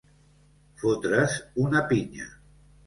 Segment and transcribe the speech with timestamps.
[0.83, 2.31] Fotre's una pinya.